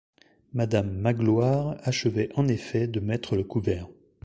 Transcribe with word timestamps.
Madame 0.53 0.97
Magloire 0.97 1.77
achevait 1.83 2.31
en 2.33 2.47
effet 2.47 2.87
de 2.87 2.99
mettre 2.99 3.35
le 3.35 3.43
couvert. 3.43 3.87